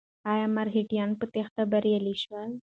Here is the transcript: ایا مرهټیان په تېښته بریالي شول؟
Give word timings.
ایا 0.31 0.45
مرهټیان 0.55 1.09
په 1.19 1.25
تېښته 1.33 1.63
بریالي 1.71 2.15
شول؟ 2.23 2.51